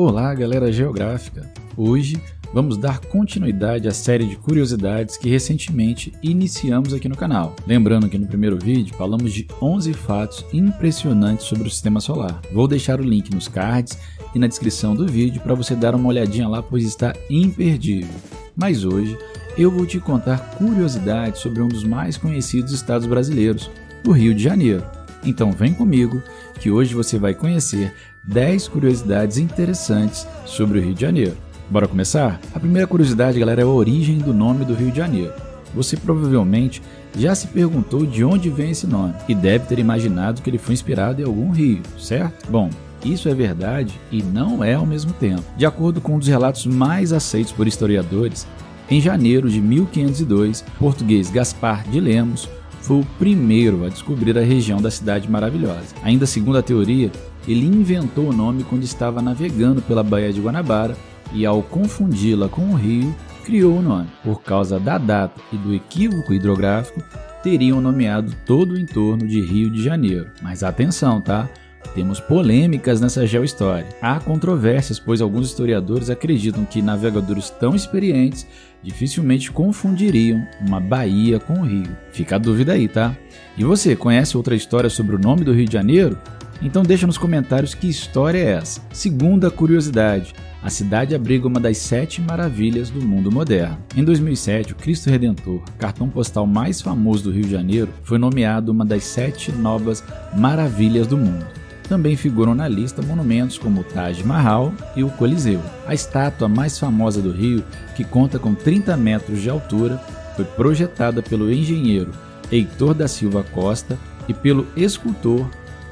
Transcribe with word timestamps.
Olá, 0.00 0.32
galera 0.32 0.70
geográfica! 0.70 1.52
Hoje 1.76 2.22
vamos 2.54 2.76
dar 2.76 3.00
continuidade 3.00 3.88
à 3.88 3.90
série 3.90 4.26
de 4.26 4.36
curiosidades 4.36 5.16
que 5.16 5.28
recentemente 5.28 6.12
iniciamos 6.22 6.94
aqui 6.94 7.08
no 7.08 7.16
canal. 7.16 7.56
Lembrando 7.66 8.08
que 8.08 8.16
no 8.16 8.28
primeiro 8.28 8.56
vídeo 8.56 8.94
falamos 8.94 9.32
de 9.32 9.44
11 9.60 9.92
fatos 9.94 10.46
impressionantes 10.52 11.46
sobre 11.46 11.66
o 11.66 11.70
sistema 11.70 11.98
solar. 11.98 12.40
Vou 12.52 12.68
deixar 12.68 13.00
o 13.00 13.04
link 13.04 13.34
nos 13.34 13.48
cards 13.48 13.98
e 14.32 14.38
na 14.38 14.46
descrição 14.46 14.94
do 14.94 15.04
vídeo 15.04 15.42
para 15.42 15.56
você 15.56 15.74
dar 15.74 15.96
uma 15.96 16.10
olhadinha 16.10 16.46
lá, 16.46 16.62
pois 16.62 16.84
está 16.84 17.12
imperdível. 17.28 18.14
Mas 18.54 18.84
hoje 18.84 19.18
eu 19.56 19.68
vou 19.68 19.84
te 19.84 19.98
contar 19.98 20.54
curiosidades 20.54 21.40
sobre 21.40 21.60
um 21.60 21.66
dos 21.66 21.82
mais 21.82 22.16
conhecidos 22.16 22.72
estados 22.72 23.08
brasileiros, 23.08 23.68
o 24.06 24.12
Rio 24.12 24.32
de 24.32 24.44
Janeiro. 24.44 24.84
Então 25.24 25.50
vem 25.50 25.74
comigo 25.74 26.22
que 26.60 26.70
hoje 26.70 26.94
você 26.94 27.18
vai 27.18 27.34
conhecer 27.34 27.92
10 28.28 28.68
curiosidades 28.68 29.38
interessantes 29.38 30.26
sobre 30.44 30.78
o 30.78 30.82
Rio 30.82 30.92
de 30.92 31.00
Janeiro. 31.00 31.34
Bora 31.70 31.88
começar? 31.88 32.38
A 32.54 32.60
primeira 32.60 32.86
curiosidade, 32.86 33.38
galera, 33.38 33.62
é 33.62 33.64
a 33.64 33.68
origem 33.68 34.18
do 34.18 34.34
nome 34.34 34.66
do 34.66 34.74
Rio 34.74 34.90
de 34.90 34.98
Janeiro. 34.98 35.32
Você 35.74 35.96
provavelmente 35.96 36.82
já 37.16 37.34
se 37.34 37.46
perguntou 37.46 38.04
de 38.04 38.22
onde 38.22 38.50
vem 38.50 38.72
esse 38.72 38.86
nome 38.86 39.14
e 39.28 39.34
deve 39.34 39.64
ter 39.64 39.78
imaginado 39.78 40.42
que 40.42 40.50
ele 40.50 40.58
foi 40.58 40.74
inspirado 40.74 41.22
em 41.22 41.24
algum 41.24 41.50
rio, 41.50 41.80
certo? 41.98 42.50
Bom, 42.50 42.68
isso 43.02 43.30
é 43.30 43.34
verdade 43.34 43.98
e 44.12 44.22
não 44.22 44.62
é 44.62 44.74
ao 44.74 44.84
mesmo 44.84 45.12
tempo. 45.14 45.44
De 45.56 45.64
acordo 45.64 45.98
com 45.98 46.16
um 46.16 46.18
dos 46.18 46.28
relatos 46.28 46.66
mais 46.66 47.14
aceitos 47.14 47.52
por 47.52 47.66
historiadores, 47.66 48.46
em 48.90 49.00
janeiro 49.00 49.48
de 49.48 49.58
1502, 49.58 50.60
o 50.60 50.78
português 50.78 51.30
Gaspar 51.30 51.88
de 51.88 51.98
Lemos 51.98 52.46
foi 52.82 53.00
o 53.00 53.06
primeiro 53.18 53.84
a 53.84 53.88
descobrir 53.88 54.38
a 54.38 54.42
região 54.42 54.80
da 54.80 54.90
Cidade 54.90 55.30
Maravilhosa. 55.30 55.94
Ainda 56.02 56.26
segundo 56.26 56.58
a 56.58 56.62
teoria, 56.62 57.10
ele 57.48 57.66
inventou 57.66 58.28
o 58.28 58.32
nome 58.32 58.62
quando 58.62 58.82
estava 58.82 59.22
navegando 59.22 59.80
pela 59.80 60.02
Baía 60.02 60.32
de 60.32 60.40
Guanabara 60.40 60.94
e, 61.32 61.46
ao 61.46 61.62
confundi-la 61.62 62.48
com 62.48 62.70
o 62.70 62.74
rio, 62.74 63.14
criou 63.44 63.78
o 63.78 63.82
nome. 63.82 64.08
Por 64.22 64.42
causa 64.42 64.78
da 64.78 64.98
data 64.98 65.40
e 65.50 65.56
do 65.56 65.74
equívoco 65.74 66.34
hidrográfico, 66.34 67.02
teriam 67.42 67.80
nomeado 67.80 68.34
todo 68.44 68.72
o 68.72 68.78
entorno 68.78 69.26
de 69.26 69.40
Rio 69.40 69.70
de 69.70 69.82
Janeiro. 69.82 70.30
Mas 70.42 70.62
atenção, 70.62 71.20
tá? 71.20 71.48
Temos 71.94 72.20
polêmicas 72.20 73.00
nessa 73.00 73.26
geohistória. 73.26 73.88
Há 74.02 74.20
controvérsias, 74.20 74.98
pois 74.98 75.22
alguns 75.22 75.48
historiadores 75.48 76.10
acreditam 76.10 76.64
que 76.64 76.82
navegadores 76.82 77.48
tão 77.48 77.74
experientes 77.74 78.46
dificilmente 78.82 79.50
confundiriam 79.50 80.46
uma 80.60 80.80
baía 80.80 81.40
com 81.40 81.54
o 81.54 81.64
rio. 81.64 81.96
Fica 82.12 82.36
a 82.36 82.38
dúvida 82.38 82.74
aí, 82.74 82.88
tá? 82.88 83.16
E 83.56 83.64
você, 83.64 83.96
conhece 83.96 84.36
outra 84.36 84.54
história 84.54 84.90
sobre 84.90 85.16
o 85.16 85.18
nome 85.18 85.44
do 85.44 85.52
Rio 85.52 85.66
de 85.66 85.72
Janeiro? 85.72 86.18
Então 86.60 86.82
deixa 86.82 87.06
nos 87.06 87.18
comentários 87.18 87.74
que 87.74 87.88
história 87.88 88.38
é 88.38 88.52
essa. 88.52 88.80
Segunda 88.92 89.50
curiosidade, 89.50 90.34
a 90.60 90.68
cidade 90.68 91.14
abriga 91.14 91.46
uma 91.46 91.60
das 91.60 91.78
sete 91.78 92.20
maravilhas 92.20 92.90
do 92.90 93.00
mundo 93.00 93.30
moderno. 93.30 93.78
Em 93.96 94.02
2007, 94.02 94.72
o 94.72 94.76
Cristo 94.76 95.08
Redentor, 95.08 95.62
cartão 95.78 96.08
postal 96.08 96.46
mais 96.46 96.80
famoso 96.80 97.24
do 97.24 97.30
Rio 97.30 97.44
de 97.44 97.52
Janeiro, 97.52 97.90
foi 98.02 98.18
nomeado 98.18 98.72
uma 98.72 98.84
das 98.84 99.04
sete 99.04 99.52
novas 99.52 100.02
maravilhas 100.36 101.06
do 101.06 101.16
mundo. 101.16 101.46
Também 101.88 102.16
figuram 102.16 102.54
na 102.54 102.68
lista 102.68 103.00
monumentos 103.00 103.56
como 103.56 103.80
o 103.80 103.84
Taj 103.84 104.22
Mahal 104.24 104.74
e 104.96 105.04
o 105.04 105.10
Coliseu. 105.10 105.62
A 105.86 105.94
estátua 105.94 106.48
mais 106.48 106.78
famosa 106.78 107.22
do 107.22 107.30
Rio, 107.30 107.64
que 107.96 108.04
conta 108.04 108.38
com 108.38 108.52
30 108.52 108.96
metros 108.96 109.40
de 109.40 109.48
altura, 109.48 109.96
foi 110.36 110.44
projetada 110.44 111.22
pelo 111.22 111.50
engenheiro 111.52 112.10
Heitor 112.50 112.94
da 112.94 113.08
Silva 113.08 113.42
Costa 113.42 113.98
e 114.28 114.34
pelo 114.34 114.66
escultor 114.76 115.48